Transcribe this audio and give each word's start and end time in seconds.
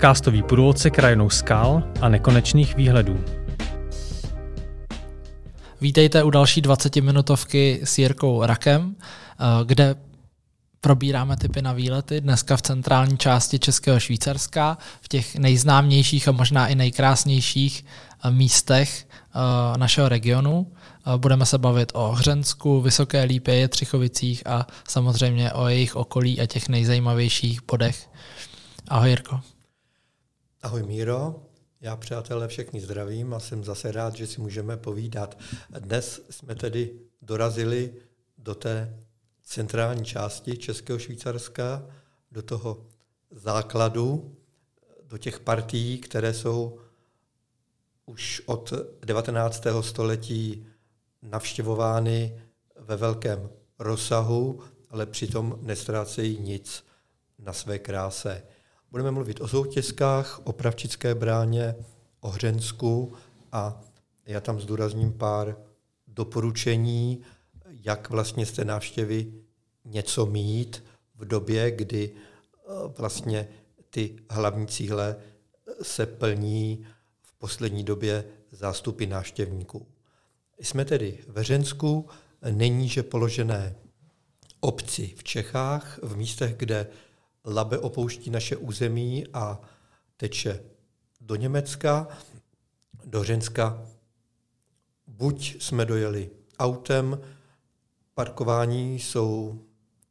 podcastový 0.00 0.42
průvodce 0.42 0.90
krajinou 0.90 1.30
skal 1.30 1.82
a 2.00 2.08
nekonečných 2.08 2.76
výhledů. 2.76 3.24
Vítejte 5.80 6.22
u 6.22 6.30
další 6.30 6.62
20-minutovky 6.62 7.80
s 7.84 7.98
Jirkou 7.98 8.42
Rakem, 8.46 8.96
eh, 9.00 9.44
kde 9.64 9.94
probíráme 10.80 11.36
typy 11.36 11.62
na 11.62 11.72
výlety, 11.72 12.20
dneska 12.20 12.56
v 12.56 12.62
centrální 12.62 13.18
části 13.18 13.58
Českého 13.58 14.00
Švýcarska, 14.00 14.78
v 15.00 15.08
těch 15.08 15.36
nejznámějších 15.36 16.28
a 16.28 16.32
možná 16.32 16.68
i 16.68 16.74
nejkrásnějších 16.74 17.84
eh, 18.24 18.30
místech 18.30 19.06
eh, 19.06 19.78
našeho 19.78 20.08
regionu. 20.08 20.72
Budeme 21.16 21.46
se 21.46 21.58
bavit 21.58 21.92
o 21.94 22.12
Hřensku, 22.12 22.80
Vysoké 22.80 23.22
Lípě, 23.22 23.54
Jetřichovicích 23.54 24.46
a 24.46 24.66
samozřejmě 24.88 25.52
o 25.52 25.68
jejich 25.68 25.96
okolí 25.96 26.40
a 26.40 26.46
těch 26.46 26.68
nejzajímavějších 26.68 27.60
bodech. 27.66 28.08
Ahoj 28.88 29.08
Jirko. 29.08 29.40
Ahoj 30.62 30.82
Míro, 30.82 31.42
já 31.80 31.96
přátelé 31.96 32.48
všechny 32.48 32.80
zdravím 32.80 33.34
a 33.34 33.40
jsem 33.40 33.64
zase 33.64 33.92
rád, 33.92 34.14
že 34.16 34.26
si 34.26 34.40
můžeme 34.40 34.76
povídat. 34.76 35.38
Dnes 35.78 36.20
jsme 36.30 36.54
tedy 36.54 37.00
dorazili 37.22 37.94
do 38.38 38.54
té 38.54 38.98
centrální 39.42 40.04
části 40.04 40.56
Českého 40.56 40.98
Švýcarska, 40.98 41.86
do 42.32 42.42
toho 42.42 42.86
základu, 43.30 44.36
do 45.04 45.18
těch 45.18 45.40
partií, 45.40 45.98
které 45.98 46.34
jsou 46.34 46.78
už 48.06 48.42
od 48.46 48.72
19. 49.00 49.66
století 49.80 50.66
navštěvovány 51.22 52.42
ve 52.76 52.96
velkém 52.96 53.50
rozsahu, 53.78 54.60
ale 54.90 55.06
přitom 55.06 55.58
nestrácejí 55.62 56.38
nic 56.38 56.84
na 57.38 57.52
své 57.52 57.78
kráse. 57.78 58.42
Budeme 58.90 59.10
mluvit 59.10 59.40
o 59.40 59.48
soutězkách, 59.48 60.40
o 60.44 60.52
Pravčické 60.52 61.14
bráně, 61.14 61.74
o 62.20 62.28
Hřensku 62.28 63.12
a 63.52 63.80
já 64.26 64.40
tam 64.40 64.60
zdůrazním 64.60 65.12
pár 65.12 65.56
doporučení, 66.08 67.22
jak 67.68 68.10
vlastně 68.10 68.46
z 68.46 68.52
té 68.52 68.64
návštěvy 68.64 69.32
něco 69.84 70.26
mít 70.26 70.84
v 71.14 71.24
době, 71.24 71.70
kdy 71.70 72.10
eh, 72.14 72.70
vlastně 72.98 73.48
ty 73.90 74.16
hlavní 74.30 74.66
cíle 74.66 75.16
se 75.82 76.06
plní 76.06 76.86
v 77.22 77.34
poslední 77.38 77.84
době 77.84 78.24
zástupy 78.50 79.06
návštěvníků. 79.06 79.86
Jsme 80.60 80.84
tedy 80.84 81.18
ve 81.28 81.44
Řensku, 81.44 82.08
že 82.88 83.02
položené 83.02 83.76
obci 84.60 85.14
v 85.16 85.24
Čechách, 85.24 85.98
v 86.02 86.16
místech, 86.16 86.56
kde 86.56 86.86
Labe 87.44 87.78
opouští 87.78 88.30
naše 88.30 88.56
území 88.56 89.24
a 89.32 89.60
teče 90.16 90.62
do 91.20 91.36
Německa, 91.36 92.08
do 93.04 93.24
Řenska. 93.24 93.82
Buď 95.06 95.56
jsme 95.62 95.84
dojeli 95.84 96.30
autem, 96.58 97.20
parkování 98.14 98.98
jsou 98.98 99.60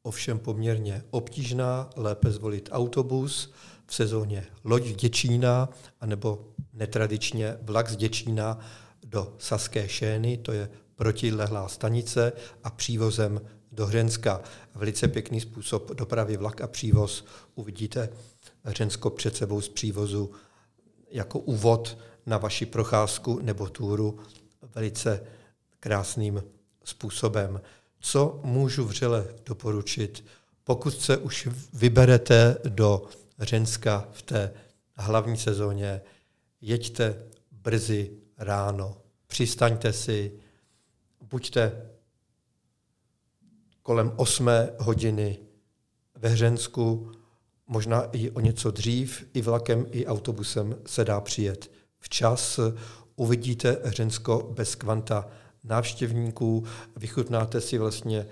ovšem 0.03 0.39
poměrně 0.39 1.03
obtížná, 1.09 1.89
lépe 1.95 2.31
zvolit 2.31 2.69
autobus, 2.71 3.53
v 3.85 3.95
sezóně 3.95 4.45
loď 4.63 4.85
z 4.85 4.95
Děčína, 4.95 5.69
anebo 6.01 6.47
netradičně 6.73 7.57
vlak 7.61 7.89
z 7.89 7.95
Děčína 7.95 8.59
do 9.05 9.35
Saské 9.37 9.89
Šény, 9.89 10.37
to 10.37 10.51
je 10.51 10.69
protilehlá 10.95 11.67
stanice 11.67 12.33
a 12.63 12.69
přívozem 12.69 13.41
do 13.71 13.85
Hřenska. 13.85 14.41
Velice 14.75 15.07
pěkný 15.07 15.41
způsob 15.41 15.91
dopravy 15.91 16.37
vlak 16.37 16.61
a 16.61 16.67
přívoz. 16.67 17.25
Uvidíte 17.55 18.09
Hřensko 18.63 19.09
před 19.09 19.35
sebou 19.35 19.61
z 19.61 19.69
přívozu 19.69 20.31
jako 21.11 21.39
úvod 21.39 21.97
na 22.25 22.37
vaši 22.37 22.65
procházku 22.65 23.39
nebo 23.41 23.69
túru 23.69 24.19
velice 24.75 25.23
krásným 25.79 26.43
způsobem. 26.83 27.61
Co 27.99 28.39
můžu 28.43 28.85
vřele 28.85 29.27
doporučit? 29.45 30.25
Pokud 30.63 31.01
se 31.01 31.17
už 31.17 31.47
vyberete 31.73 32.57
do 32.63 33.07
Řenska 33.39 34.07
v 34.11 34.21
té 34.21 34.53
hlavní 34.95 35.37
sezóně, 35.37 36.01
jeďte 36.61 37.23
brzy 37.51 38.11
ráno, 38.37 38.97
přistaňte 39.27 39.93
si, 39.93 40.31
buďte 41.21 41.89
kolem 43.89 44.13
8 44.15 44.49
hodiny 44.77 45.37
ve 46.15 46.29
Hřensku, 46.29 47.11
možná 47.67 48.03
i 48.03 48.31
o 48.31 48.39
něco 48.39 48.71
dřív, 48.71 49.27
i 49.33 49.41
vlakem, 49.41 49.85
i 49.91 50.05
autobusem 50.05 50.75
se 50.85 51.05
dá 51.05 51.21
přijet. 51.21 51.71
Včas 51.99 52.59
uvidíte 53.15 53.77
Hřensko 53.83 54.51
bez 54.55 54.75
kvanta 54.75 55.27
návštěvníků, 55.63 56.63
vychutnáte 56.95 57.61
si 57.61 57.77
vlastně 57.77 58.27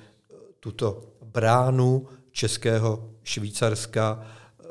tuto 0.60 1.04
bránu 1.24 2.08
českého 2.32 3.10
Švýcarska 3.24 4.26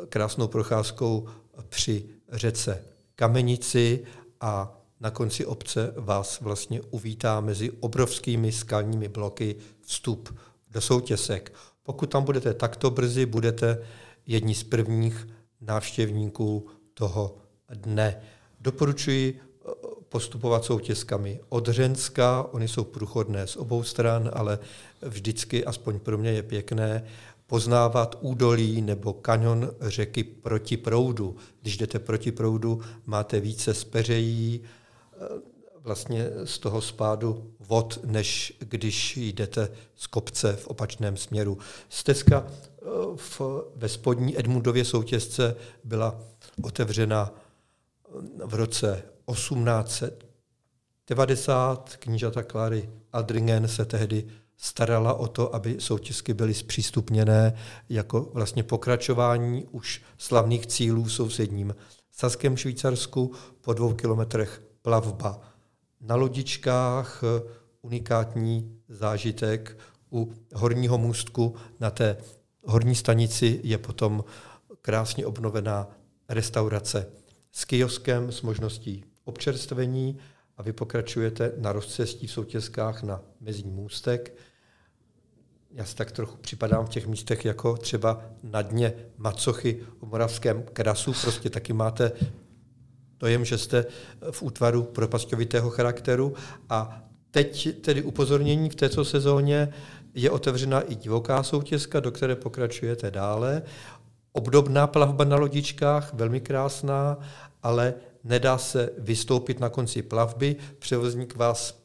krásnou 0.08 0.48
procházkou 0.48 1.28
při 1.68 2.08
řece 2.32 2.84
Kamenici 3.16 4.04
a 4.41 4.80
na 5.00 5.10
konci 5.10 5.47
obce 5.47 5.94
vás 5.97 6.41
vlastně 6.41 6.80
uvítá 6.80 7.41
mezi 7.41 7.70
obrovskými 7.70 8.53
skalními 8.53 9.08
bloky 9.08 9.56
vstup 9.80 10.38
do 10.71 10.81
soutěsek. 10.81 11.53
Pokud 11.82 12.06
tam 12.06 12.25
budete 12.25 12.54
takto 12.54 12.91
brzy, 12.91 13.27
budete 13.27 13.78
jedni 14.27 14.54
z 14.54 14.62
prvních 14.62 15.28
návštěvníků 15.60 16.66
toho 16.94 17.37
dne. 17.75 18.21
Doporučuji 18.60 19.41
eh, 19.41 19.71
postupovat 20.09 20.65
soutězkami 20.65 21.41
od 21.49 21.69
Řenska, 21.69 22.49
oni 22.53 22.69
jsou 22.69 22.84
průchodné 22.84 23.47
z 23.47 23.56
obou 23.56 23.82
stran, 23.82 24.31
ale 24.32 24.59
vždycky, 25.03 25.65
aspoň 25.65 25.99
pro 25.99 26.19
mě 26.19 26.31
je 26.31 26.43
pěkné, 26.43 27.04
poznávat 27.47 28.19
údolí 28.21 28.83
nebo 28.83 29.12
kanion 29.12 29.71
řeky 29.81 30.25
proti 30.25 30.77
proudu. 30.77 31.37
Když 31.62 31.77
jdete 31.77 31.98
proti 31.98 32.33
proudu, 32.33 32.81
máte 33.06 33.41
více 33.41 33.75
speřejí, 33.75 34.60
vlastně 35.86 36.30
z 36.44 36.58
toho 36.58 36.80
spádu 36.80 37.52
vod, 37.60 37.98
než 38.04 38.52
když 38.58 39.16
jdete 39.16 39.69
z 39.97 40.06
kopce 40.06 40.52
v 40.52 40.66
opačném 40.66 41.16
směru. 41.16 41.58
Stezka 41.88 42.47
eh, 42.47 42.50
v, 43.16 43.41
ve 43.76 43.88
spodní 43.88 44.38
Edmundově 44.38 44.84
soutězce 44.84 45.56
byla 45.84 46.20
otevřena 46.62 47.34
eh, 47.34 47.38
v 48.47 48.54
roce 48.54 49.02
1890. 49.32 51.97
Knížata 51.97 52.42
Klary 52.42 52.91
Aldringen 53.12 53.68
se 53.68 53.84
tehdy 53.84 54.26
starala 54.56 55.14
o 55.14 55.28
to, 55.28 55.54
aby 55.54 55.76
soutězky 55.78 56.34
byly 56.34 56.54
zpřístupněné 56.54 57.54
jako 57.88 58.20
vlastně 58.20 58.62
pokračování 58.62 59.66
už 59.70 60.03
slavných 60.18 60.66
cílů 60.66 61.04
v 61.04 61.12
sousedním 61.12 61.74
Saském 62.12 62.56
Švýcarsku 62.56 63.32
po 63.60 63.72
dvou 63.72 63.94
kilometrech 63.94 64.62
plavba 64.82 65.55
na 66.00 66.16
lodičkách 66.16 67.22
eh, 67.24 67.52
unikátní 67.82 68.78
zážitek. 68.88 69.78
U 70.12 70.32
horního 70.54 70.98
můstku 70.98 71.54
na 71.80 71.90
té 71.90 72.16
horní 72.64 72.94
stanici 72.94 73.60
je 73.62 73.78
potom 73.78 74.24
krásně 74.82 75.26
obnovená 75.26 75.88
restaurace 76.28 77.06
s 77.52 77.64
kioskem, 77.64 78.32
s 78.32 78.42
možností 78.42 79.04
občerstvení 79.24 80.18
a 80.56 80.62
vy 80.62 80.72
pokračujete 80.72 81.52
na 81.56 81.72
rozcestí 81.72 82.26
v 82.26 82.32
soutězkách 82.32 83.02
na 83.02 83.22
mezní 83.40 83.70
můstek. 83.70 84.34
Já 85.71 85.84
si 85.84 85.97
tak 85.97 86.12
trochu 86.12 86.36
připadám 86.36 86.86
v 86.86 86.88
těch 86.88 87.06
místech 87.06 87.44
jako 87.44 87.76
třeba 87.76 88.24
na 88.42 88.62
dně 88.62 88.94
Macochy 89.16 89.80
v 90.00 90.06
Moravském 90.06 90.62
krasu. 90.62 91.12
Prostě 91.22 91.50
taky 91.50 91.72
máte 91.72 92.12
dojem, 93.21 93.45
že 93.45 93.59
jste 93.59 93.86
v 94.30 94.42
útvaru 94.42 94.83
propastovitého 94.83 95.71
charakteru 95.71 96.34
a 96.68 97.03
teď 97.30 97.80
tedy 97.80 98.03
upozornění 98.03 98.71
v 98.71 98.74
této 98.74 99.04
sezóně 99.04 99.72
je 100.15 100.30
otevřena 100.30 100.80
i 100.80 100.95
divoká 100.95 101.42
soutězka, 101.42 102.01
do 102.01 102.10
které 102.10 102.36
pokračujete 102.36 103.10
dále. 103.10 103.63
Obdobná 104.33 104.86
plavba 104.86 105.24
na 105.24 105.36
lodičkách, 105.36 106.15
velmi 106.15 106.41
krásná, 106.41 107.18
ale 107.63 107.95
nedá 108.24 108.59
se 108.59 108.91
vystoupit 108.98 109.60
na 109.60 109.69
konci 109.69 110.03
plavby. 110.03 110.57
Převozník 110.78 111.36
vás 111.36 111.83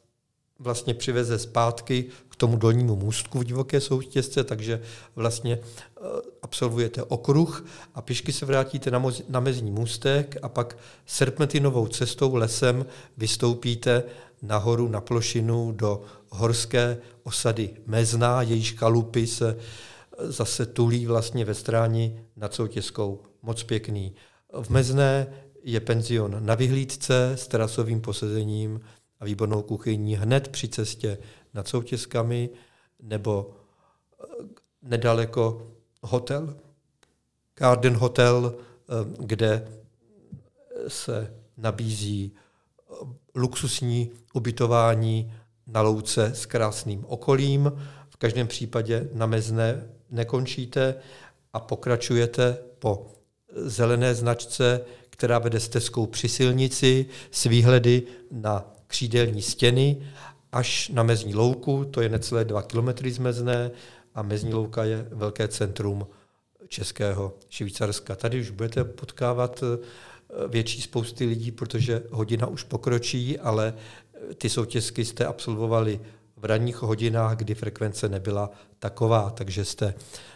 vlastně 0.58 0.94
přiveze 0.94 1.38
zpátky 1.38 2.04
tomu 2.42 2.56
dolnímu 2.56 2.96
můstku 2.96 3.38
v 3.38 3.44
divoké 3.44 3.80
soutězce, 3.80 4.44
takže 4.44 4.80
vlastně 5.16 5.58
eh, 5.58 6.00
absolvujete 6.42 7.02
okruh 7.02 7.66
a 7.94 8.02
pěšky 8.02 8.32
se 8.32 8.46
vrátíte 8.46 8.90
na, 8.90 8.98
moz, 8.98 9.22
na 9.28 9.40
mezní 9.40 9.70
můstek 9.70 10.36
a 10.42 10.48
pak 10.48 10.76
serpentinovou 11.06 11.86
cestou 11.86 12.34
lesem 12.34 12.86
vystoupíte 13.16 14.02
nahoru 14.42 14.88
na 14.88 15.00
plošinu 15.00 15.72
do 15.72 16.02
horské 16.30 16.98
osady 17.22 17.70
Mezná, 17.86 18.42
jejíž 18.42 18.72
kalupy 18.72 19.26
se 19.26 19.56
eh, 19.56 20.32
zase 20.32 20.66
tulí 20.66 21.06
vlastně 21.06 21.44
ve 21.44 21.54
stráni 21.54 22.20
nad 22.36 22.54
soutězkou. 22.54 23.22
Moc 23.42 23.62
pěkný. 23.62 24.14
V 24.62 24.70
Mezné 24.70 25.26
je 25.62 25.80
penzion 25.80 26.36
na 26.40 26.54
vyhlídce 26.54 27.32
s 27.34 27.46
terasovým 27.46 28.00
posezením 28.00 28.80
a 29.20 29.24
výbornou 29.24 29.62
kuchyní 29.62 30.16
hned 30.16 30.48
při 30.48 30.68
cestě 30.68 31.18
nad 31.54 31.68
soutězkami 31.68 32.50
nebo 33.02 33.50
eh, 33.50 34.26
nedaleko 34.82 35.70
hotel, 36.02 36.56
Garden 37.54 37.94
Hotel, 37.94 38.54
eh, 38.54 38.92
kde 39.18 39.68
se 40.88 41.34
nabízí 41.56 42.32
eh, 42.32 42.94
luxusní 43.34 44.10
ubytování 44.32 45.32
na 45.66 45.82
louce 45.82 46.24
s 46.34 46.46
krásným 46.46 47.04
okolím. 47.08 47.72
V 48.08 48.16
každém 48.16 48.46
případě 48.46 49.08
na 49.12 49.26
mezné 49.26 49.88
nekončíte 50.10 50.94
a 51.52 51.60
pokračujete 51.60 52.58
po 52.78 53.06
zelené 53.54 54.14
značce, 54.14 54.80
která 55.10 55.38
vede 55.38 55.60
stezkou 55.60 56.06
při 56.06 56.28
silnici 56.28 57.06
s 57.30 57.44
výhledy 57.44 58.02
na 58.30 58.72
křídelní 58.86 59.42
stěny 59.42 60.02
až 60.52 60.88
na 60.88 61.02
mezní 61.02 61.34
louku, 61.34 61.84
to 61.84 62.00
je 62.00 62.08
necelé 62.08 62.44
dva 62.44 62.62
kilometry 62.62 63.10
z 63.10 63.18
mezné 63.18 63.70
a 64.14 64.22
mezní 64.22 64.54
louka 64.54 64.84
je 64.84 65.06
velké 65.10 65.48
centrum 65.48 66.06
českého 66.68 67.34
Švýcarska. 67.48 68.16
Tady 68.16 68.40
už 68.40 68.50
budete 68.50 68.84
potkávat 68.84 69.62
eh, 69.62 70.48
větší 70.48 70.82
spousty 70.82 71.26
lidí, 71.26 71.50
protože 71.50 72.02
hodina 72.10 72.46
už 72.46 72.62
pokročí, 72.62 73.38
ale 73.38 73.74
eh, 74.14 74.34
ty 74.34 74.48
soutězky 74.48 75.04
jste 75.04 75.26
absolvovali 75.26 76.00
v 76.36 76.44
ranních 76.44 76.82
hodinách, 76.82 77.36
kdy 77.36 77.54
frekvence 77.54 78.08
nebyla 78.08 78.50
taková, 78.78 79.30
takže 79.30 79.64
jste 79.64 79.94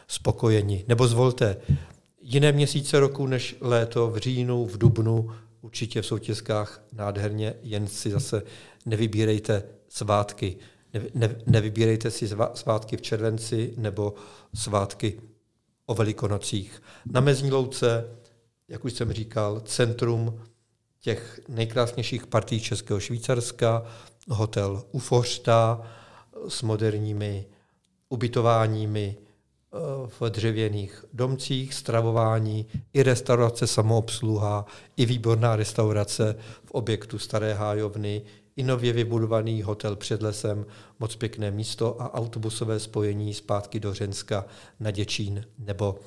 spokojeni. 0.08 0.84
Nebo 0.88 1.08
zvolte 1.08 1.56
jiné 2.20 2.52
měsíce 2.52 3.00
roku 3.00 3.26
než 3.26 3.56
léto, 3.60 4.10
v 4.10 4.16
říjnu, 4.16 4.66
v 4.66 4.78
dubnu, 4.78 5.30
určitě 5.60 6.02
v 6.02 6.06
soutězkách 6.06 6.82
nádherně, 6.92 7.54
jen 7.62 7.86
si 7.86 8.10
zase 8.10 8.42
nevybírejte 8.86 9.62
svátky. 9.88 10.56
Ne, 10.94 11.00
ne, 11.14 11.36
nevybírejte 11.46 12.10
si 12.10 12.28
svátky 12.54 12.96
v 12.96 13.02
červenci 13.02 13.74
nebo 13.76 14.14
svátky 14.54 15.20
o 15.86 15.94
velikonocích. 15.94 16.82
Na 17.06 17.20
Mezní 17.20 17.50
louce, 17.50 18.04
jak 18.68 18.84
už 18.84 18.92
jsem 18.92 19.12
říkal, 19.12 19.60
centrum 19.60 20.40
těch 21.00 21.40
nejkrásnějších 21.48 22.26
partí 22.26 22.60
Českého 22.60 23.00
Švýcarska, 23.00 23.86
hotel 24.28 24.82
Ufořta 24.92 25.82
s 26.48 26.62
moderními 26.62 27.46
ubytováními 28.08 29.16
eh, 29.16 29.76
v 30.20 30.30
dřevěných 30.30 31.04
domcích, 31.12 31.74
stravování, 31.74 32.66
i 32.92 33.02
restaurace 33.02 33.66
samoobsluha, 33.66 34.66
i 34.96 35.06
výborná 35.06 35.56
restaurace 35.56 36.36
v 36.64 36.70
objektu 36.70 37.18
Staré 37.18 37.54
hájovny, 37.54 38.22
i 38.56 38.62
nově 38.62 38.92
vybudovaný 38.92 39.62
hotel 39.62 39.96
před 39.96 40.22
lesem, 40.22 40.66
moc 40.98 41.16
pěkné 41.16 41.50
místo 41.50 42.02
a 42.02 42.14
autobusové 42.14 42.80
spojení 42.80 43.34
zpátky 43.34 43.80
do 43.80 43.94
Řenska 43.94 44.44
na 44.80 44.90
Děčín 44.90 45.44
nebo 45.58 45.98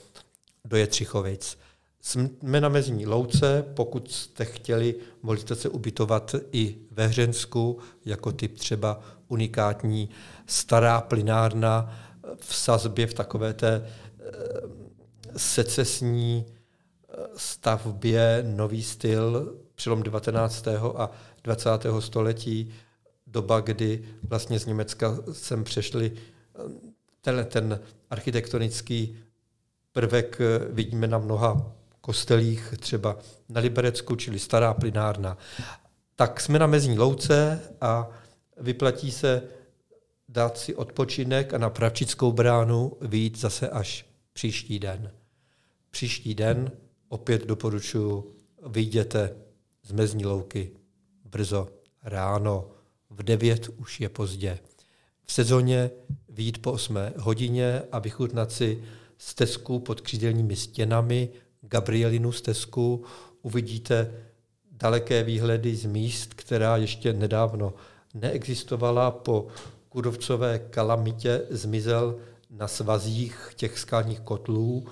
do 0.65 0.77
Jetřichovic. 0.77 1.57
Jsme 2.01 2.61
na 2.61 2.69
mezní 2.69 3.05
louce, 3.05 3.65
pokud 3.73 4.11
jste 4.11 4.45
chtěli, 4.45 4.95
mohli 5.21 5.39
jste 5.39 5.55
se 5.55 5.69
ubytovat 5.69 6.35
i 6.51 6.75
ve 6.91 7.07
Hřensku, 7.07 7.79
jako 8.05 8.31
typ 8.31 8.59
třeba 8.59 9.01
unikátní 9.27 10.09
stará 10.45 11.01
plinárna 11.01 11.99
v 12.37 12.55
sazbě 12.55 13.07
v 13.07 13.13
takové 13.13 13.53
té 13.53 13.85
eh, 13.85 14.23
secesní 15.37 16.45
stavbě, 17.35 18.43
nový 18.47 18.83
styl, 18.83 19.55
přelom 19.75 20.03
19. 20.03 20.67
a 20.95 21.11
20. 21.43 21.69
století, 21.99 22.73
doba, 23.27 23.59
kdy 23.59 24.03
vlastně 24.23 24.59
z 24.59 24.65
Německa 24.65 25.17
sem 25.31 25.63
přešli 25.63 26.11
eh, 26.15 26.59
ten, 27.21 27.47
ten 27.49 27.79
architektonický 28.09 29.17
prvek 29.91 30.39
vidíme 30.69 31.07
na 31.07 31.17
mnoha 31.17 31.71
kostelích, 32.01 32.73
třeba 32.79 33.17
na 33.49 33.61
Liberecku, 33.61 34.15
čili 34.15 34.39
stará 34.39 34.73
plinárna. 34.73 35.37
Tak 36.15 36.41
jsme 36.41 36.59
na 36.59 36.67
mezní 36.67 36.99
louce 36.99 37.59
a 37.81 38.09
vyplatí 38.57 39.11
se 39.11 39.43
dát 40.29 40.57
si 40.57 40.75
odpočinek 40.75 41.53
a 41.53 41.57
na 41.57 41.69
Pravčickou 41.69 42.31
bránu 42.31 42.97
vyjít 43.01 43.37
zase 43.37 43.69
až 43.69 44.05
příští 44.33 44.79
den. 44.79 45.11
Příští 45.91 46.35
den 46.35 46.71
opět 47.09 47.45
doporučuji, 47.45 48.35
vyjděte 48.67 49.35
z 49.83 49.91
mezní 49.91 50.25
louky 50.25 50.71
brzo 51.25 51.67
ráno, 52.03 52.71
v 53.09 53.23
9 53.23 53.69
už 53.77 53.99
je 53.99 54.09
pozdě. 54.09 54.59
V 55.25 55.33
sezóně 55.33 55.91
vyjít 56.29 56.61
po 56.61 56.71
8 56.71 56.97
hodině 57.17 57.81
a 57.91 57.99
vychutnat 57.99 58.51
si 58.51 58.83
stezku 59.17 59.79
pod 59.79 60.01
křídelními 60.01 60.55
stěnami, 60.55 61.29
Gabrielinu 61.61 62.31
stezku, 62.31 63.03
uvidíte 63.41 64.13
daleké 64.71 65.23
výhledy 65.23 65.75
z 65.75 65.85
míst, 65.85 66.33
která 66.33 66.77
ještě 66.77 67.13
nedávno 67.13 67.73
neexistovala. 68.13 69.11
Po 69.11 69.47
kudovcové 69.89 70.59
kalamitě 70.59 71.41
zmizel 71.49 72.15
na 72.49 72.67
svazích 72.67 73.51
těch 73.55 73.79
skalních 73.79 74.19
kotlů, 74.19 74.87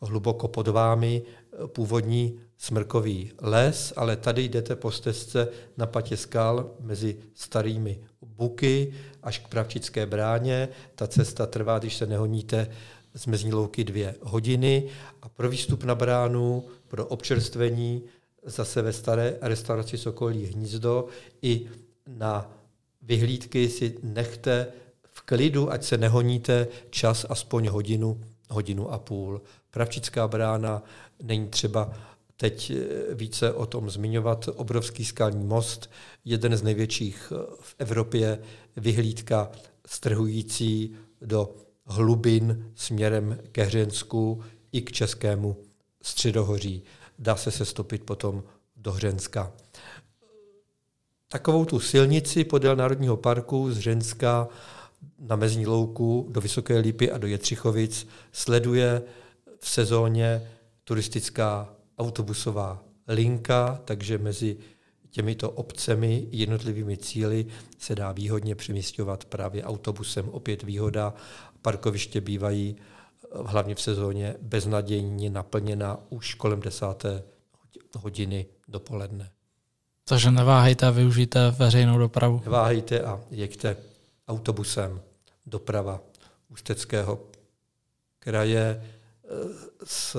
hluboko 0.00 0.48
pod 0.48 0.68
vámi 0.68 1.22
původní 1.66 2.38
smrkový 2.58 3.32
les, 3.40 3.92
ale 3.96 4.16
tady 4.16 4.42
jdete 4.42 4.76
po 4.76 4.90
stezce 4.90 5.48
na 5.76 5.86
patě 5.86 6.16
skal 6.16 6.70
mezi 6.80 7.16
starými 7.34 7.98
buky 8.20 8.94
až 9.22 9.38
k 9.38 9.48
Pravčické 9.48 10.06
bráně. 10.06 10.68
Ta 10.94 11.06
cesta 11.06 11.46
trvá, 11.46 11.78
když 11.78 11.96
se 11.96 12.06
nehoníte, 12.06 12.70
z 13.14 13.26
mezní 13.26 13.52
louky 13.52 13.84
dvě 13.84 14.14
hodiny 14.22 14.88
a 15.22 15.28
pro 15.28 15.48
výstup 15.48 15.84
na 15.84 15.94
bránu, 15.94 16.64
pro 16.88 17.06
občerstvení 17.06 18.02
zase 18.42 18.82
ve 18.82 18.92
staré 18.92 19.38
restauraci 19.40 19.98
Sokolí 19.98 20.46
hnízdo 20.46 21.06
i 21.42 21.66
na 22.06 22.50
vyhlídky 23.02 23.68
si 23.68 23.98
nechte 24.02 24.66
v 25.02 25.20
klidu, 25.20 25.72
ať 25.72 25.84
se 25.84 25.98
nehoníte 25.98 26.68
čas 26.90 27.26
aspoň 27.28 27.68
hodinu, 27.68 28.20
hodinu 28.50 28.92
a 28.92 28.98
půl. 28.98 29.42
Pravčická 29.70 30.28
brána 30.28 30.82
není 31.22 31.48
třeba 31.48 31.92
teď 32.36 32.70
eh, 32.70 33.14
více 33.14 33.52
o 33.52 33.66
tom 33.66 33.90
zmiňovat. 33.90 34.48
Obrovský 34.56 35.04
skalní 35.04 35.44
most, 35.44 35.90
jeden 36.24 36.56
z 36.56 36.62
největších 36.62 37.32
eh, 37.32 37.46
v 37.60 37.74
Evropě, 37.78 38.38
vyhlídka 38.76 39.50
strhující 39.86 40.96
do 41.20 41.54
hlubin 41.86 42.72
směrem 42.74 43.38
ke 43.52 43.62
Hřensku 43.62 44.42
i 44.72 44.82
k 44.82 44.92
českému 44.92 45.56
středohoří. 46.02 46.82
Dá 47.18 47.36
se 47.36 47.50
sestopit 47.50 48.02
potom 48.02 48.42
do 48.76 48.92
Hřenska. 48.92 49.52
Takovou 51.28 51.64
tu 51.64 51.80
silnici 51.80 52.44
podél 52.44 52.76
Národního 52.76 53.16
parku 53.16 53.72
z 53.72 53.76
Hřenska 53.78 54.48
na 55.18 55.36
Mezní 55.36 55.66
louku 55.66 56.26
do 56.30 56.40
Vysoké 56.40 56.78
Lípy 56.78 57.10
a 57.10 57.18
do 57.18 57.26
Jetřichovic 57.26 58.08
sleduje 58.32 59.02
v 59.60 59.68
sezóně 59.68 60.50
turistická 60.88 61.74
autobusová 61.98 62.84
linka, 63.08 63.80
takže 63.84 64.18
mezi 64.18 64.56
těmito 65.10 65.50
obcemi, 65.50 66.28
jednotlivými 66.30 66.96
cíly 66.96 67.46
se 67.78 67.94
dá 67.94 68.12
výhodně 68.12 68.54
přemístěvat 68.54 69.24
právě 69.24 69.64
autobusem. 69.64 70.28
Opět 70.28 70.62
výhoda, 70.62 71.14
parkoviště 71.62 72.20
bývají 72.20 72.76
hlavně 73.44 73.74
v 73.74 73.80
sezóně 73.80 74.36
beznadějně 74.42 75.30
naplněna 75.30 75.98
už 76.08 76.34
kolem 76.34 76.60
desáté 76.60 77.22
hodiny 77.98 78.46
dopoledne. 78.68 79.30
Takže 80.04 80.30
neváhejte 80.30 80.86
a 80.86 80.90
využijte 80.90 81.50
veřejnou 81.50 81.98
dopravu. 81.98 82.40
Neváhejte 82.44 83.00
a 83.00 83.20
jeďte 83.30 83.76
autobusem 84.28 85.00
doprava 85.46 86.00
Ústeckého 86.48 87.20
kraje 88.18 88.82
eh, 88.82 89.28
s 89.84 90.16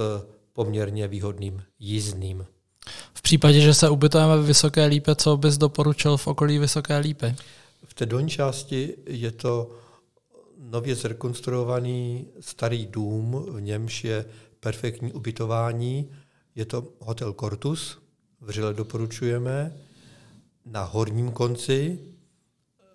poměrně 0.57 1.07
výhodným 1.07 1.63
jízdným. 1.79 2.45
V 3.13 3.21
případě, 3.21 3.61
že 3.61 3.73
se 3.73 3.89
ubytujeme 3.89 4.37
v 4.37 4.45
Vysoké 4.45 4.85
Lípe, 4.85 5.15
co 5.15 5.37
bys 5.37 5.57
doporučil 5.57 6.17
v 6.17 6.27
okolí 6.27 6.59
Vysoké 6.59 6.97
Lípy? 6.97 7.35
V 7.85 7.93
té 7.93 8.05
dolní 8.05 8.29
části 8.29 8.93
je 9.05 9.31
to 9.31 9.71
nově 10.59 10.95
zrekonstruovaný 10.95 12.27
starý 12.39 12.85
dům, 12.85 13.45
v 13.49 13.61
němž 13.61 14.03
je 14.03 14.25
perfektní 14.59 15.13
ubytování. 15.13 16.09
Je 16.55 16.65
to 16.65 16.87
hotel 16.99 17.33
Cortus, 17.33 17.97
vřele 18.41 18.73
doporučujeme. 18.73 19.77
Na 20.65 20.83
horním 20.83 21.31
konci 21.31 21.99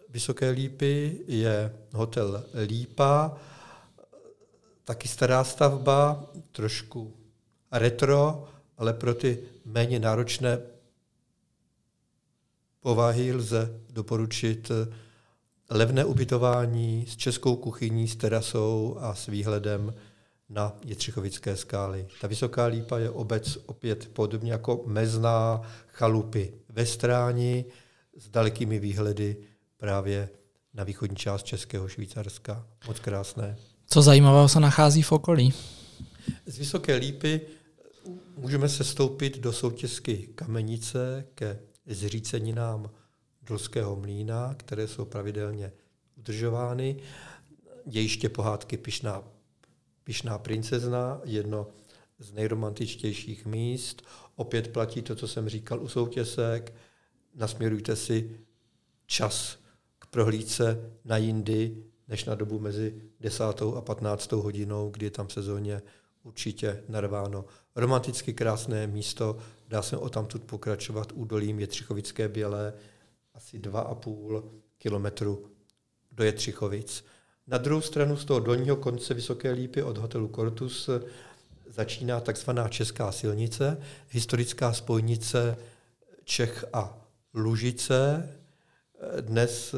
Vysoké 0.08 0.50
Lípy 0.50 1.20
je 1.26 1.72
hotel 1.92 2.44
Lípa, 2.66 3.36
taky 4.84 5.08
stará 5.08 5.44
stavba, 5.44 6.24
trošku 6.52 7.21
retro, 7.72 8.44
ale 8.78 8.92
pro 8.92 9.14
ty 9.14 9.38
méně 9.64 9.98
náročné 9.98 10.58
povahy 12.80 13.32
lze 13.32 13.80
doporučit 13.90 14.70
levné 15.70 16.04
ubytování 16.04 17.06
s 17.08 17.16
českou 17.16 17.56
kuchyní, 17.56 18.08
s 18.08 18.16
terasou 18.16 18.96
a 19.00 19.14
s 19.14 19.26
výhledem 19.26 19.94
na 20.48 20.76
Jetřichovické 20.84 21.56
skály. 21.56 22.06
Ta 22.20 22.26
Vysoká 22.26 22.66
lípa 22.66 22.98
je 22.98 23.10
obec 23.10 23.58
opět 23.66 24.08
podobně 24.12 24.52
jako 24.52 24.82
mezná 24.86 25.62
chalupy 25.86 26.52
ve 26.68 26.86
stráni 26.86 27.64
s 28.16 28.28
dalekými 28.28 28.78
výhledy 28.78 29.36
právě 29.76 30.28
na 30.74 30.84
východní 30.84 31.16
část 31.16 31.42
Českého 31.42 31.88
Švýcarska. 31.88 32.66
Moc 32.86 32.98
krásné. 32.98 33.56
Co 33.86 34.02
zajímavého 34.02 34.48
se 34.48 34.60
nachází 34.60 35.02
v 35.02 35.12
okolí? 35.12 35.54
Z 36.46 36.58
Vysoké 36.58 36.94
lípy 36.96 37.40
můžeme 38.36 38.68
se 38.68 38.84
stoupit 38.84 39.38
do 39.38 39.52
soutězky 39.52 40.28
Kamenice 40.34 41.24
ke 41.34 41.60
zříceninám 41.86 42.90
Dolského 43.42 43.96
mlína, 43.96 44.54
které 44.54 44.88
jsou 44.88 45.04
pravidelně 45.04 45.72
udržovány. 46.16 46.96
Jejiště 47.86 48.28
pohádky 48.28 48.76
Pišná, 48.76 49.24
Pišná 50.04 50.38
princezna, 50.38 51.20
jedno 51.24 51.66
z 52.18 52.32
nejromantičtějších 52.32 53.46
míst. 53.46 54.02
Opět 54.36 54.72
platí 54.72 55.02
to, 55.02 55.14
co 55.14 55.28
jsem 55.28 55.48
říkal 55.48 55.82
u 55.82 55.88
soutěsek. 55.88 56.74
Nasměrujte 57.34 57.96
si 57.96 58.40
čas 59.06 59.58
k 59.98 60.06
prohlídce 60.06 60.90
na 61.04 61.16
jindy, 61.16 61.84
než 62.08 62.24
na 62.24 62.34
dobu 62.34 62.58
mezi 62.58 63.02
10. 63.20 63.44
a 63.76 63.80
15. 63.80 64.32
hodinou, 64.32 64.90
kdy 64.90 65.06
je 65.06 65.10
tam 65.10 65.28
sezóně 65.28 65.82
určitě 66.22 66.82
narváno. 66.88 67.44
Romanticky 67.76 68.34
krásné 68.34 68.86
místo, 68.86 69.38
dá 69.68 69.82
se 69.82 69.96
o 69.96 70.08
tamtud 70.08 70.44
pokračovat 70.44 71.12
údolím 71.14 71.60
Jetřichovické 71.60 72.28
Bělé, 72.28 72.72
asi 73.34 73.58
2,5 73.58 74.42
kilometru 74.78 75.46
do 76.12 76.24
Jetřichovic. 76.24 77.04
Na 77.46 77.58
druhou 77.58 77.80
stranu 77.80 78.16
z 78.16 78.24
toho 78.24 78.40
dolního 78.40 78.76
konce 78.76 79.14
Vysoké 79.14 79.50
lípy 79.50 79.82
od 79.82 79.98
hotelu 79.98 80.28
Cortus 80.28 80.90
začíná 81.66 82.20
takzvaná 82.20 82.68
Česká 82.68 83.12
silnice, 83.12 83.80
historická 84.10 84.72
spojnice 84.72 85.56
Čech 86.24 86.64
a 86.72 86.98
Lužice. 87.34 88.28
Dnes 89.20 89.74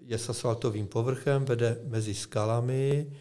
je 0.00 0.18
s 0.18 0.28
asfaltovým 0.28 0.86
povrchem, 0.86 1.44
vede 1.44 1.80
mezi 1.84 2.14
skalami, 2.14 3.12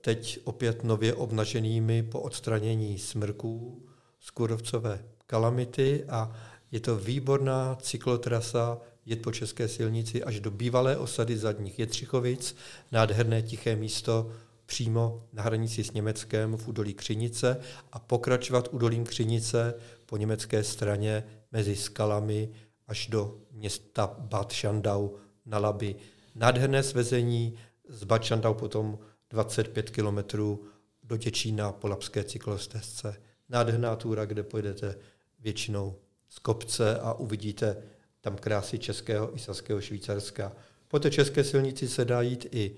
teď 0.00 0.38
opět 0.44 0.84
nově 0.84 1.14
obnaženými 1.14 2.02
po 2.02 2.20
odstranění 2.20 2.98
smrků 2.98 3.86
z 4.20 4.30
Kurovcové 4.30 5.04
kalamity 5.26 6.04
a 6.08 6.32
je 6.72 6.80
to 6.80 6.96
výborná 6.96 7.74
cyklotrasa, 7.80 8.78
jet 9.06 9.22
po 9.22 9.32
české 9.32 9.68
silnici 9.68 10.24
až 10.24 10.40
do 10.40 10.50
bývalé 10.50 10.96
osady 10.96 11.38
zadních 11.38 11.78
Jetřichovic, 11.78 12.56
nádherné 12.92 13.42
tiché 13.42 13.76
místo 13.76 14.30
přímo 14.66 15.26
na 15.32 15.42
hranici 15.42 15.84
s 15.84 15.92
Německem 15.92 16.56
v 16.56 16.68
údolí 16.68 16.94
Křinice 16.94 17.56
a 17.92 17.98
pokračovat 17.98 18.68
údolím 18.72 19.04
Křinice 19.04 19.74
po 20.06 20.16
německé 20.16 20.64
straně 20.64 21.24
mezi 21.52 21.76
skalami 21.76 22.48
až 22.88 23.06
do 23.06 23.38
města 23.52 24.16
Bad 24.18 24.52
Schandau 24.52 25.10
na 25.46 25.58
Labi. 25.58 25.96
Nádherné 26.34 26.82
svezení 26.82 27.54
z 27.88 28.04
Bad 28.04 28.24
Schandau 28.24 28.54
potom 28.54 28.98
25 29.30 29.90
kilometrů 29.90 30.64
do 31.02 31.16
Děčína 31.16 31.72
po 31.72 31.88
Lapské 31.88 32.24
cyklostezce. 32.24 33.16
Nádherná 33.48 33.96
túra, 33.96 34.24
kde 34.24 34.42
pojedete 34.42 34.98
většinou 35.40 35.98
z 36.28 36.38
kopce 36.38 36.98
a 37.00 37.12
uvidíte 37.12 37.82
tam 38.20 38.36
krásy 38.36 38.78
českého 38.78 39.36
i 39.36 39.38
saského 39.38 39.80
Švýcarska. 39.80 40.52
Po 40.88 40.98
té 40.98 41.10
české 41.10 41.44
silnici 41.44 41.88
se 41.88 42.04
dá 42.04 42.22
jít 42.22 42.46
i 42.50 42.76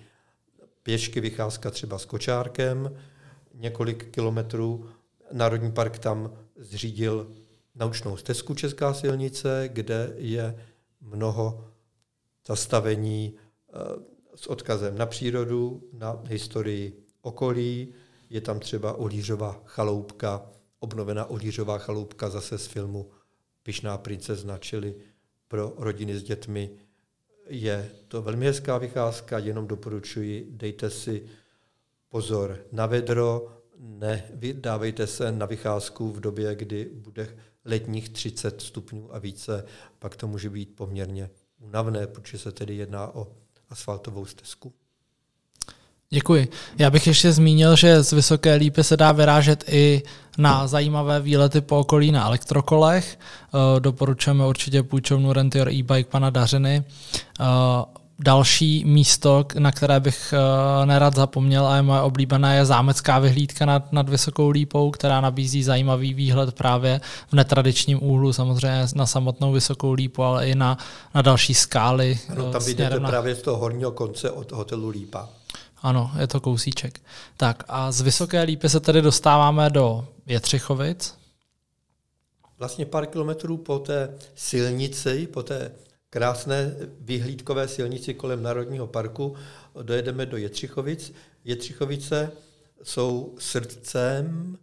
pěšky 0.83 1.21
vycházka 1.21 1.71
třeba 1.71 1.99
s 1.99 2.05
kočárkem, 2.05 2.97
několik 3.55 4.11
kilometrů. 4.11 4.91
Národní 5.33 5.73
park 5.73 5.99
tam 5.99 6.39
zřídil 6.57 7.31
naučnou 7.75 8.17
stezku 8.17 8.55
Česká 8.55 8.95
silnice, 8.95 9.69
kde 9.73 10.13
je 10.17 10.65
mnoho 11.01 11.65
zastavení 12.47 13.35
eh, 13.35 13.73
s 14.41 14.47
odkazem 14.47 14.99
na 14.99 15.07
přírodu, 15.07 15.83
na 15.93 16.23
historii 16.25 17.05
okolí. 17.23 17.95
Je 18.31 18.41
tam 18.41 18.61
třeba 18.61 18.93
Olířová 18.93 19.63
chaloupka, 19.65 20.51
obnovená 20.79 21.25
Olířová 21.25 21.79
chaloupka 21.79 22.31
zase 22.31 22.59
z 22.59 22.67
filmu 22.67 23.11
Pišná 23.63 23.99
princezna, 23.99 24.59
čili 24.59 24.95
pro 25.49 25.75
rodiny 25.77 26.19
s 26.19 26.23
dětmi 26.23 26.71
je 27.49 27.91
to 28.09 28.23
velmi 28.23 28.47
hezká 28.47 28.79
vycházka, 28.79 29.39
jenom 29.39 29.67
doporučuji, 29.67 30.49
dejte 30.51 30.91
si 30.91 31.27
pozor 32.09 32.59
na 32.73 32.87
vedro, 32.87 33.49
nevydávejte 33.79 35.07
se 35.07 35.33
na 35.33 35.47
vycházku 35.47 36.13
v 36.13 36.21
době, 36.21 36.55
kdy 36.55 36.91
bude 36.95 37.37
letních 37.65 38.09
30 38.09 38.61
stupňů 38.61 39.15
a 39.15 39.19
více, 39.19 39.65
pak 39.99 40.17
to 40.17 40.29
může 40.29 40.51
být 40.51 40.77
poměrně 40.77 41.31
únavné, 41.59 42.07
protože 42.07 42.39
se 42.39 42.53
tedy 42.53 42.77
jedná 42.77 43.15
o 43.15 43.37
asfaltovou 43.71 44.27
stezku. 44.27 44.73
Děkuji. 46.11 46.49
Já 46.79 46.91
bych 46.91 47.07
ještě 47.07 47.33
zmínil, 47.33 47.77
že 47.77 48.03
z 48.03 48.13
Vysoké 48.13 48.55
lípy 48.55 48.85
se 48.85 48.97
dá 48.97 49.13
vyrážet 49.13 49.65
i 49.69 50.03
na 50.39 50.67
zajímavé 50.67 51.21
výlety 51.21 51.61
po 51.61 51.79
okolí 51.79 52.13
na 52.13 52.27
elektrokolech. 52.27 53.19
Eh, 53.19 53.81
doporučujeme 53.81 54.47
určitě 54.47 54.83
půjčovnu 54.83 55.33
Rent 55.33 55.55
Your 55.55 55.69
e-bike 55.69 56.11
pana 56.11 56.31
Dařiny. 56.31 56.85
Eh, 58.21 58.25
další 58.25 58.85
místo, 58.85 59.45
na 59.59 59.73
které 59.73 60.01
bych 60.01 60.35
uh, 60.81 60.87
nerad 60.87 61.15
zapomněl 61.15 61.67
a 61.67 61.77
je 61.77 61.83
moje 61.83 62.01
oblíbené, 62.01 62.57
je 62.57 62.67
zámecká 62.67 63.19
vyhlídka 63.19 63.67
nad, 63.67 63.93
nad 63.93 64.09
Vysokou 64.09 64.51
lípou, 64.51 64.91
která 64.91 65.21
nabízí 65.21 65.63
zajímavý 65.63 66.15
výhled 66.15 66.55
právě 66.55 67.01
v 67.29 67.33
netradičním 67.33 68.03
úhlu, 68.03 68.33
samozřejmě 68.33 68.87
na 68.95 69.07
samotnou 69.07 69.53
Vysokou 69.53 69.93
lípu, 69.93 70.23
ale 70.23 70.49
i 70.49 70.55
na, 70.55 70.79
na 71.15 71.23
další 71.23 71.55
skály. 71.55 72.19
No, 72.37 72.53
tam 72.53 72.63
jdete 72.67 73.01
na... 73.01 73.09
právě 73.09 73.35
z 73.35 73.43
toho 73.43 73.57
horního 73.57 73.91
konce 73.91 74.31
od 74.31 74.53
hotelu 74.53 74.89
Lípa. 74.89 75.29
Ano, 75.83 76.11
je 76.21 76.27
to 76.27 76.41
kousíček. 76.41 77.01
Tak 77.37 77.65
a 77.69 77.93
z 77.93 78.01
Vysoké 78.01 78.43
lípy 78.43 78.69
se 78.69 78.81
tedy 78.81 79.03
dostáváme 79.03 79.71
do 79.71 80.07
Jetřichovic. 80.27 81.15
Vlastně 82.59 82.87
pár 82.87 83.07
kilometrů 83.07 83.57
po 83.57 83.79
té 83.79 84.15
silnici, 84.35 85.27
po 85.27 85.43
té 85.43 85.71
krásné 86.11 86.77
vyhlídkové 87.01 87.69
silnici 87.69 88.15
kolem 88.15 88.43
Národního 88.43 88.87
parku 88.87 89.35
dojedeme 89.83 90.27
do 90.27 90.37
Jetřichovic. 90.37 91.13
Jetřichovice 91.45 92.33
jsou 92.83 93.37
srdcem, 93.39 94.59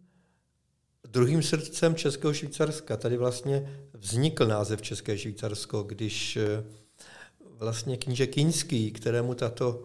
druhým 1.07 1.43
srdcem 1.43 1.95
Českého 1.95 2.33
Švýcarska. 2.33 2.97
Tady 2.97 3.17
vlastně 3.17 3.79
vznikl 3.93 4.45
název 4.45 4.81
České 4.81 5.17
Švýcarsko, 5.17 5.83
když 5.83 6.37
eh, 6.37 6.63
vlastně 7.49 7.97
kníže 7.97 8.27
Kinský, 8.27 8.91
kterému 8.91 9.33
tato 9.33 9.83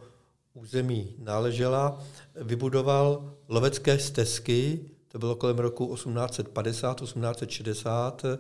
území 0.54 1.14
náležela, 1.18 2.04
vybudoval 2.34 3.34
lovecké 3.48 3.98
stezky, 3.98 4.80
to 5.08 5.18
bylo 5.18 5.36
kolem 5.36 5.58
roku 5.58 5.94
1850-1860, 5.94 8.38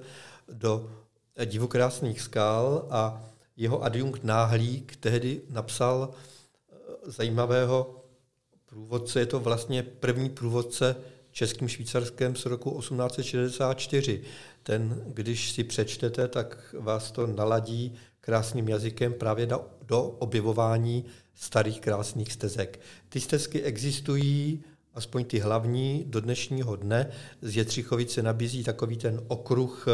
do 0.52 0.90
divokrásných 1.44 2.20
skal 2.20 2.86
a 2.90 3.24
jeho 3.56 3.84
adjunkt 3.84 4.24
Náhlík 4.24 4.96
tehdy 4.96 5.40
napsal 5.50 6.10
eh, 6.10 6.76
zajímavého 7.10 8.04
průvodce, 8.66 9.20
je 9.20 9.26
to 9.26 9.40
vlastně 9.40 9.82
první 9.82 10.30
průvodce 10.30 10.96
českým 11.32 11.68
švýcarském 11.68 12.36
z 12.36 12.46
roku 12.46 12.78
1864. 12.80 14.22
Ten, 14.62 15.02
když 15.06 15.52
si 15.52 15.64
přečtete, 15.64 16.28
tak 16.28 16.74
vás 16.78 17.10
to 17.10 17.26
naladí 17.26 17.94
krásným 18.20 18.68
jazykem 18.68 19.12
právě 19.12 19.46
do, 19.46 19.66
do 19.86 20.02
objevování 20.02 21.04
starých 21.34 21.80
krásných 21.80 22.32
stezek. 22.32 22.80
Ty 23.08 23.20
stezky 23.20 23.62
existují, 23.62 24.64
aspoň 24.94 25.24
ty 25.24 25.38
hlavní, 25.38 26.04
do 26.08 26.20
dnešního 26.20 26.76
dne. 26.76 27.10
Z 27.42 27.56
Jetřichovice 27.56 28.22
nabízí 28.22 28.64
takový 28.64 28.96
ten 28.96 29.20
okruh 29.28 29.86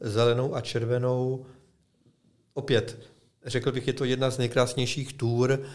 zelenou 0.00 0.54
a 0.54 0.60
červenou. 0.60 1.46
Opět, 2.54 2.98
řekl 3.46 3.72
bych, 3.72 3.86
je 3.86 3.92
to 3.92 4.04
jedna 4.04 4.30
z 4.30 4.38
nejkrásnějších 4.38 5.12
tůr 5.12 5.52
eh, 5.52 5.66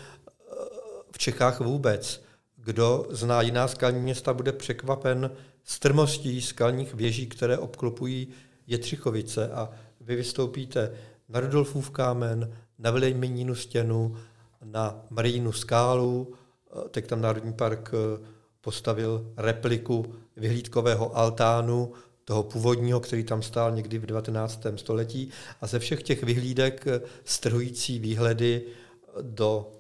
v 1.11 1.17
Čechách 1.17 1.59
vůbec. 1.59 2.23
Kdo 2.55 3.07
zná 3.09 3.41
jiná 3.41 3.67
skalní 3.67 3.99
města, 3.99 4.33
bude 4.33 4.51
překvapen 4.51 5.31
strmostí 5.63 6.41
skalních 6.41 6.93
věží, 6.93 7.27
které 7.27 7.57
obklopují 7.57 8.27
Jetřichovice 8.67 9.51
a 9.51 9.69
vy 10.01 10.15
vystoupíte 10.15 10.91
na 11.29 11.39
Rudolfův 11.39 11.89
kámen, 11.89 12.57
na 12.79 12.91
Vilejmenínu 12.91 13.55
stěnu, 13.55 14.15
na 14.63 15.05
Marijinu 15.09 15.51
skálu, 15.51 16.33
eh, 16.33 16.89
teď 16.89 17.07
tam 17.07 17.21
Národní 17.21 17.53
park 17.53 17.91
eh, 17.93 18.25
postavil 18.63 19.33
repliku 19.37 20.15
vyhlídkového 20.37 21.17
altánu 21.17 21.91
toho 22.25 22.43
původního, 22.43 22.99
který 22.99 23.23
tam 23.23 23.41
stál 23.41 23.71
někdy 23.71 23.97
v 23.97 24.05
19. 24.05 24.65
století 24.75 25.29
a 25.61 25.67
ze 25.67 25.79
všech 25.79 26.03
těch 26.03 26.23
vyhlídek 26.23 26.85
strhující 27.23 27.99
výhledy 27.99 28.61
do 29.21 29.71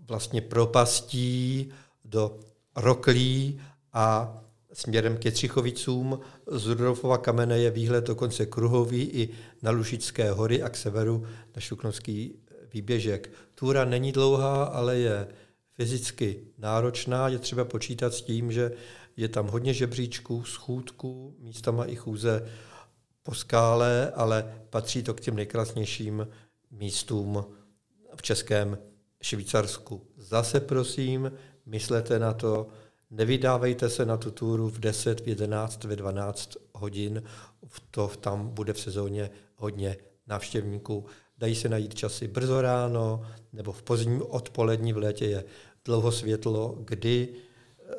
vlastně 0.00 0.40
propastí, 0.40 1.72
do 2.04 2.38
roklí 2.76 3.60
a 3.92 4.36
směrem 4.72 5.16
ke 5.16 5.30
Třichovicům 5.30 6.20
z 6.46 6.66
Rudolfova 6.66 7.18
kamene 7.18 7.58
je 7.58 7.70
výhled 7.70 8.06
dokonce 8.06 8.46
kruhový 8.46 9.02
i 9.02 9.28
na 9.62 9.70
Lužické 9.70 10.30
hory 10.30 10.62
a 10.62 10.68
k 10.68 10.76
severu 10.76 11.26
na 11.56 11.60
Šuknovský 11.60 12.34
výběžek. 12.72 13.30
Túra 13.54 13.84
není 13.84 14.12
dlouhá, 14.12 14.64
ale 14.64 14.96
je 14.96 15.28
fyzicky 15.76 16.40
náročná. 16.58 17.28
Je 17.28 17.38
třeba 17.38 17.64
počítat 17.64 18.14
s 18.14 18.22
tím, 18.22 18.52
že 18.52 18.72
je 19.16 19.28
tam 19.28 19.46
hodně 19.46 19.74
žebříčků, 19.74 20.44
schůdků, 20.44 21.36
místama 21.38 21.84
i 21.84 21.96
chůze 21.96 22.48
po 23.22 23.34
skále, 23.34 24.12
ale 24.14 24.54
patří 24.70 25.02
to 25.02 25.14
k 25.14 25.20
těm 25.20 25.36
nejkrásnějším 25.36 26.28
místům 26.70 27.44
v 28.16 28.22
Českém 28.22 28.78
Švýcarsku. 29.22 30.06
Zase 30.16 30.60
prosím, 30.60 31.32
myslete 31.66 32.18
na 32.18 32.32
to, 32.32 32.68
nevydávejte 33.10 33.88
se 33.90 34.06
na 34.06 34.16
tu 34.16 34.30
túru 34.30 34.68
v 34.68 34.78
10, 34.78 35.20
v 35.20 35.28
11, 35.28 35.84
ve 35.84 35.96
12 35.96 36.56
hodin, 36.74 37.22
to 37.90 38.08
tam 38.08 38.48
bude 38.48 38.72
v 38.72 38.80
sezóně 38.80 39.30
hodně 39.56 39.96
návštěvníků. 40.26 41.06
Dají 41.38 41.54
se 41.54 41.68
najít 41.68 41.94
časy 41.94 42.28
brzo 42.28 42.60
ráno, 42.60 43.26
nebo 43.52 43.72
v 43.72 43.82
pozdním 43.82 44.22
odpolední 44.28 44.92
v 44.92 44.96
létě 44.96 45.26
je 45.26 45.44
dlouho 45.84 46.12
světlo, 46.12 46.78
kdy 46.84 47.28
eh, 47.28 47.94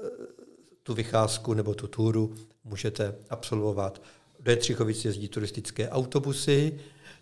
tu 0.83 0.93
vycházku 0.93 1.53
nebo 1.53 1.73
tu 1.73 1.87
túru 1.87 2.35
můžete 2.63 3.15
absolvovat. 3.29 4.01
Do 4.39 4.51
Jetřichovic 4.51 5.05
jezdí 5.05 5.27
turistické 5.27 5.89
autobusy, 5.89 6.79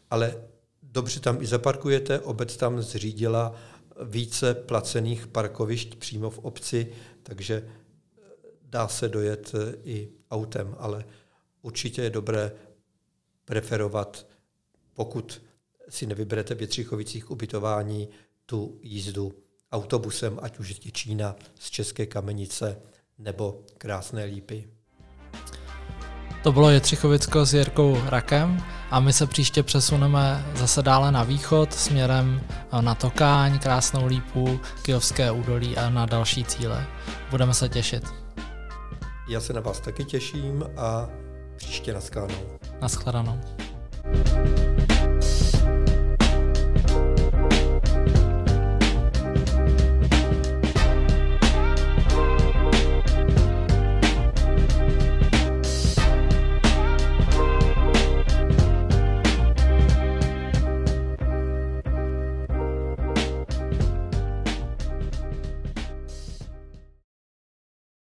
ale 0.09 0.43
dobře 0.83 1.19
tam 1.19 1.41
i 1.41 1.45
zaparkujete. 1.45 2.19
Obec 2.19 2.57
tam 2.57 2.81
zřídila 2.81 3.55
více 4.01 4.53
placených 4.53 5.27
parkovišť 5.27 5.95
přímo 5.95 6.29
v 6.29 6.39
obci, 6.39 6.93
takže 7.23 7.63
eh, 7.63 8.21
dá 8.61 8.87
se 8.87 9.09
dojet 9.09 9.51
eh, 9.55 9.75
i 9.83 10.09
autem, 10.31 10.75
ale 10.79 11.05
určitě 11.61 12.01
je 12.01 12.09
dobré 12.09 12.51
preferovat, 13.45 14.27
pokud 14.93 15.41
si 15.89 16.05
nevyberete 16.05 16.55
v 16.55 16.57
Větřichovicích 16.57 17.31
ubytování, 17.31 18.09
tu 18.45 18.79
jízdu 18.81 19.33
autobusem, 19.71 20.39
ať 20.41 20.59
už 20.59 20.85
je 20.85 20.91
Čína 20.91 21.35
z 21.59 21.69
České 21.69 22.05
kamenice 22.05 22.81
nebo 23.17 23.63
Krásné 23.77 24.23
lípy. 24.23 24.67
To 26.43 26.51
bylo 26.51 26.69
Jetřichovicko 26.69 27.45
s 27.45 27.53
Jirkou 27.53 27.97
Rakem 28.05 28.63
a 28.91 28.99
my 28.99 29.13
se 29.13 29.27
příště 29.27 29.63
přesuneme 29.63 30.45
zase 30.55 30.81
dále 30.81 31.11
na 31.11 31.23
východ 31.23 31.73
směrem 31.73 32.41
na 32.81 32.95
Tokáň, 32.95 33.59
Krásnou 33.59 34.05
lípu, 34.05 34.59
Kijovské 34.81 35.31
údolí 35.31 35.77
a 35.77 35.89
na 35.89 36.05
další 36.05 36.43
cíle. 36.43 36.87
Budeme 37.29 37.53
se 37.53 37.69
těšit. 37.69 38.03
Já 39.29 39.41
se 39.41 39.53
na 39.53 39.61
vás 39.61 39.79
taky 39.79 40.05
těším 40.05 40.63
a 40.77 41.09
příště 41.55 41.93
naschledanou. 41.93 42.59
Naschledanou. 42.81 43.39